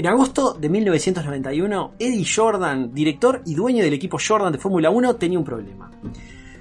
[0.00, 5.16] En agosto de 1991, Eddie Jordan, director y dueño del equipo Jordan de Fórmula 1,
[5.16, 5.90] tenía un problema.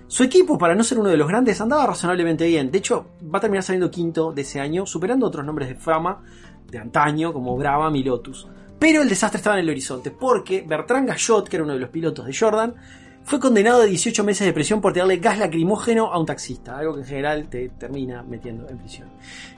[0.07, 2.69] Su equipo, para no ser uno de los grandes, andaba razonablemente bien.
[2.69, 6.21] De hecho, va a terminar saliendo quinto de ese año, superando otros nombres de fama
[6.69, 8.45] de antaño, como Brabham y Lotus.
[8.77, 11.91] Pero el desastre estaba en el horizonte, porque Bertrand Gallot, que era uno de los
[11.91, 12.75] pilotos de Jordan,
[13.23, 16.95] fue condenado a 18 meses de prisión por tirarle gas lacrimógeno a un taxista, algo
[16.95, 19.07] que en general te termina metiendo en prisión.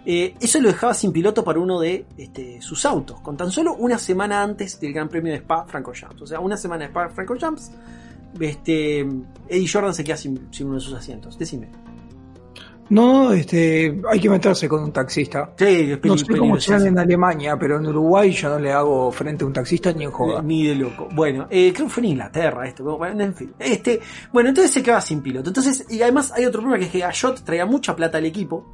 [0.05, 3.75] Eh, eso lo dejaba sin piloto para uno de este, sus autos, con tan solo
[3.75, 6.21] una semana antes del Gran Premio de Spa Francorchamps.
[6.21, 7.71] O sea, una semana de Spa Francorchamps,
[8.39, 11.37] este, Eddie Jordan se queda sin, sin uno de sus asientos.
[11.37, 11.69] Decime.
[12.89, 15.53] No, este, hay que meterse con un taxista.
[15.57, 19.11] Sí, es No sé cómo serán en Alemania, pero en Uruguay yo no le hago
[19.11, 20.41] frente a un taxista ni en joda.
[20.41, 21.07] Ni de loco.
[21.13, 22.97] Bueno, eh, creo que fue en Inglaterra esto.
[22.97, 23.53] Bueno, en fin.
[23.57, 24.01] Este,
[24.33, 25.49] bueno, entonces se quedaba sin piloto.
[25.49, 28.69] Entonces, y además hay otro problema que es que Gallot traía mucha plata al equipo.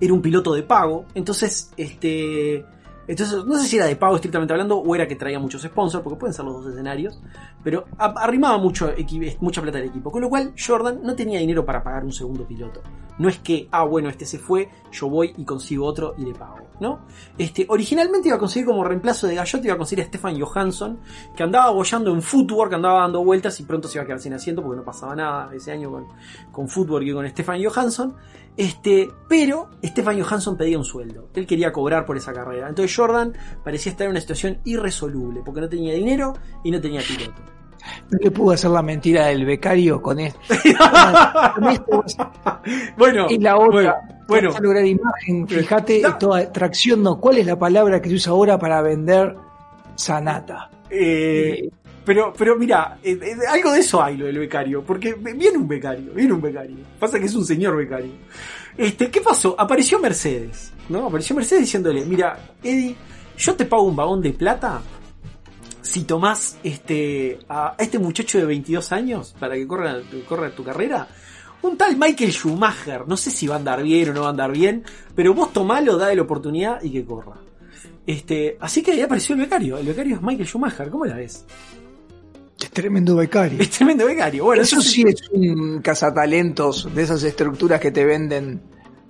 [0.00, 1.04] Era un piloto de pago.
[1.14, 2.64] Entonces, este.
[3.10, 6.04] Entonces, no sé si era de pago estrictamente hablando o era que traía muchos sponsors,
[6.04, 7.20] porque pueden ser los dos escenarios.
[7.64, 8.92] Pero arrimaba mucho
[9.40, 10.12] mucha plata al equipo.
[10.12, 12.80] Con lo cual, Jordan no tenía dinero para pagar un segundo piloto.
[13.18, 16.34] No es que, ah, bueno, este se fue, yo voy y consigo otro y le
[16.34, 17.00] pago, ¿no?
[17.36, 21.00] Este, originalmente iba a conseguir como reemplazo de Gallot, iba a conseguir a Stefan Johansson,
[21.36, 24.32] que andaba bollando en footwork, andaba dando vueltas y pronto se iba a quedar sin
[24.32, 26.06] asiento porque no pasaba nada ese año con,
[26.52, 28.14] con footwork y con Stefan Johansson.
[28.56, 31.28] Este, pero Stefan Johansson pedía un sueldo.
[31.34, 32.68] Él quería cobrar por esa carrera.
[32.68, 33.32] Entonces Jordan
[33.64, 36.34] parecía estar en una situación irresoluble porque no tenía dinero
[36.64, 37.40] y no tenía piloto.
[38.10, 40.38] No le pudo hacer la mentira del becario con esto.
[41.54, 42.04] con esto
[42.96, 43.70] Bueno, y la otra.
[44.28, 44.54] bueno, bueno.
[44.60, 45.48] Lograr imagen.
[45.48, 46.18] Fíjate, No.
[46.18, 47.18] toda tracción no.
[47.18, 49.34] ¿Cuál es la palabra que se usa ahora para vender
[49.94, 50.68] sanata?
[50.90, 51.70] Eh,
[52.04, 55.68] pero, pero mira, eh, eh, algo de eso hay lo del becario, porque viene un
[55.68, 56.78] becario, viene un becario.
[56.98, 58.12] Pasa que es un señor becario.
[58.76, 59.54] Este, ¿qué pasó?
[59.58, 61.06] Apareció Mercedes, ¿no?
[61.06, 62.96] Apareció Mercedes diciéndole, mira, Eddie,
[63.36, 64.80] yo te pago un vagón de plata
[65.82, 71.08] si tomás este, a este muchacho de 22 años para que corra, corra tu carrera.
[71.62, 74.30] Un tal Michael Schumacher, no sé si va a andar bien o no va a
[74.30, 74.84] andar bien,
[75.14, 77.36] pero vos tomalo, dale la oportunidad y que corra.
[78.06, 79.78] Este, así que ahí apareció el becario.
[79.78, 81.44] El becario es Michael Schumacher, ¿cómo la ves?
[82.60, 83.60] Es tremendo becario.
[83.60, 84.44] Es tremendo becario.
[84.44, 88.60] Bueno, Eso sí es un cazatalentos de esas estructuras que te venden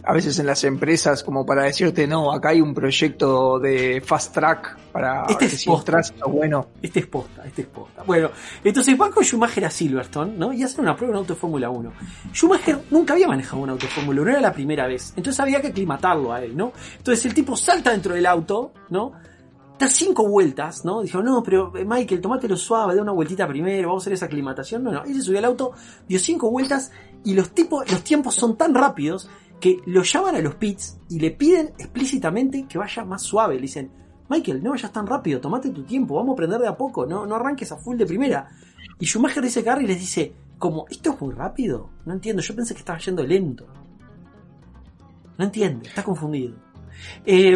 [0.02, 4.32] a veces en las empresas como para decirte no, acá hay un proyecto de fast
[4.32, 5.98] track para Este es si posta.
[6.26, 6.68] bueno.
[6.80, 8.02] Este es posta, este es posta.
[8.04, 8.30] Bueno,
[8.64, 10.52] entonces van con Schumacher a Silverstone, ¿no?
[10.52, 11.92] Y hacen una prueba en auto de Fórmula 1.
[12.32, 15.12] Schumacher nunca había manejado un auto de Fórmula 1, era la primera vez.
[15.16, 16.72] Entonces había que aclimatarlo a él, ¿no?
[16.96, 19.12] Entonces el tipo salta dentro del auto, ¿no?
[19.80, 21.00] Da cinco vueltas, ¿no?
[21.00, 24.26] Dijo, no, pero eh, Michael, tomátelo suave, da una vueltita primero, vamos a hacer esa
[24.26, 24.84] aclimatación.
[24.84, 25.72] No, no, él se subió al auto,
[26.06, 26.92] dio cinco vueltas
[27.24, 31.18] y los tipos, los tiempos son tan rápidos que lo llaman a los pits y
[31.18, 33.54] le piden explícitamente que vaya más suave.
[33.54, 33.90] Le dicen,
[34.28, 37.22] Michael, no vayas tan rápido, tomate tu tiempo, vamos a aprender de a poco, no,
[37.34, 38.50] arranques a full de primera.
[38.98, 41.88] Y Schumacher dice y les dice, como, ¿esto es muy rápido?
[42.04, 43.66] No entiendo, yo pensé que estaba yendo lento.
[45.38, 46.54] No entiende, está confundido.
[47.24, 47.54] Eh,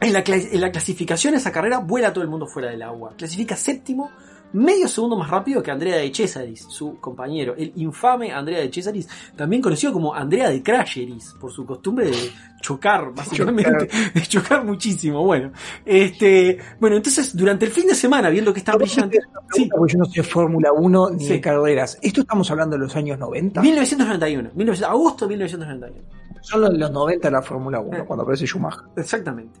[0.00, 3.14] en, la, cla- en la clasificación esa carrera vuela todo el mundo fuera del agua.
[3.16, 4.10] Clasifica séptimo,
[4.52, 7.54] medio segundo más rápido que Andrea de Cesaris, su compañero.
[7.56, 12.16] El infame Andrea de Cesaris, también conocido como Andrea de Crasheris, por su costumbre de
[12.60, 15.22] chocar, básicamente, de chocar muchísimo.
[15.24, 15.52] Bueno,
[15.84, 19.18] este, bueno, entonces durante el fin de semana, viendo que está brillante.
[19.52, 21.32] Sí, Porque yo no soy de Fórmula 1 ni Sí.
[21.34, 21.98] de carreras.
[22.02, 23.60] ¿Esto estamos hablando de los años 90?
[23.60, 26.08] 1991, 1900 agosto de 1991.
[26.42, 28.04] Son los, los 90 la Fórmula 1, Eh.
[28.06, 28.82] cuando aparece Schumacher.
[28.96, 29.58] Exactamente.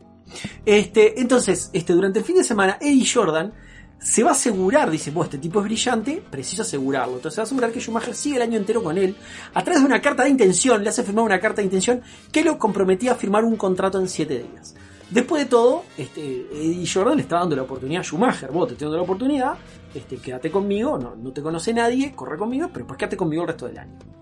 [0.64, 3.52] Este, entonces, este, durante el fin de semana, Eddie Jordan
[3.98, 7.16] se va a asegurar, dice, vos, este tipo es brillante, preciso asegurarlo.
[7.16, 9.16] Entonces se va a asegurar que Schumacher sigue el año entero con él,
[9.54, 12.44] a través de una carta de intención, le hace firmar una carta de intención que
[12.44, 14.74] lo comprometía a firmar un contrato en 7 días.
[15.10, 18.72] Después de todo, este, Eddie Jordan le está dando la oportunidad a Schumacher, vos te
[18.74, 19.54] estoy dando la oportunidad,
[19.94, 23.48] este, quédate conmigo, no, no te conoce nadie, corre conmigo, pero pues quédate conmigo el
[23.48, 24.15] resto del año.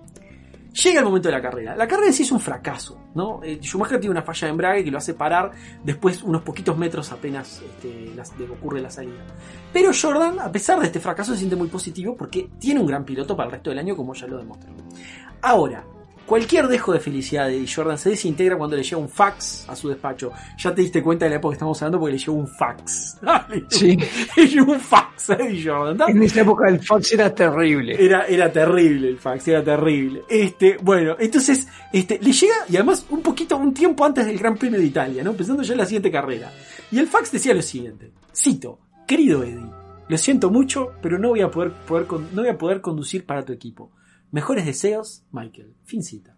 [0.82, 1.76] Llega el momento de la carrera.
[1.76, 3.40] La carrera sí es un fracaso, ¿no?
[3.44, 5.52] Eh, Schumacher tiene una falla de embrague que lo hace parar
[5.84, 8.12] después unos poquitos metros apenas este,
[8.50, 9.24] ocurre la salida.
[9.72, 13.04] Pero Jordan, a pesar de este fracaso, se siente muy positivo porque tiene un gran
[13.04, 14.72] piloto para el resto del año, como ya lo demostró.
[15.42, 15.84] Ahora,
[16.26, 19.76] cualquier dejo de felicidad de Eddie Jordan se desintegra cuando le llega un fax a
[19.76, 20.32] su despacho.
[20.58, 23.18] Ya te diste cuenta de la época que estamos hablando porque le llegó un fax.
[23.48, 23.98] Le llegó- Sí.
[24.36, 25.96] Le llegó un fax a Eddie Jordan.
[25.98, 26.06] ¿tá?
[26.08, 27.96] En esa época el fax era terrible.
[28.04, 30.22] Era, era terrible el fax, era terrible.
[30.28, 34.56] Este, bueno, entonces, este, le llega, y además un poquito, un tiempo antes del Gran
[34.56, 35.32] Premio de Italia, ¿no?
[35.34, 36.50] Pensando ya en la siguiente carrera.
[36.90, 39.70] Y el fax decía lo siguiente, cito, querido Eddie,
[40.08, 43.42] lo siento mucho, pero no voy a poder, poder no voy a poder conducir para
[43.44, 43.90] tu equipo.
[44.34, 45.76] Mejores deseos, Michael.
[45.84, 46.36] Fin cita.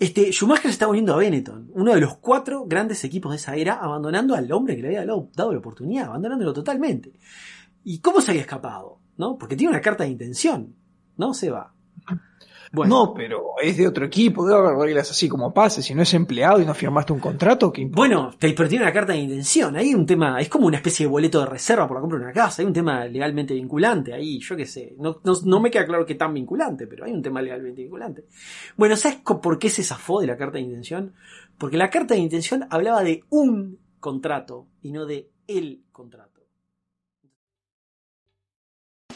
[0.00, 3.54] Este, Schumacher se está uniendo a Benetton, uno de los cuatro grandes equipos de esa
[3.54, 7.12] era, abandonando al hombre que le había dado la oportunidad, abandonándolo totalmente.
[7.84, 8.98] ¿Y cómo se había escapado?
[9.16, 9.38] ¿No?
[9.38, 10.74] Porque tiene una carta de intención.
[11.16, 11.74] No se va.
[12.72, 15.82] Bueno, No, pero es de otro equipo, debe haber reglas así como pase.
[15.82, 17.98] Si no es empleado y no firmaste un contrato, ¿qué importa?
[18.00, 19.76] bueno, te- pero tiene una carta de intención.
[19.76, 22.24] Hay un tema, es como una especie de boleto de reserva por la compra de
[22.26, 22.60] una casa.
[22.62, 24.94] Hay un tema legalmente vinculante ahí, yo qué sé.
[24.98, 28.24] No, no, no me queda claro qué tan vinculante, pero hay un tema legalmente vinculante.
[28.76, 31.14] Bueno, ¿sabes por qué se zafó de la carta de intención?
[31.56, 36.37] Porque la carta de intención hablaba de un contrato y no de el contrato.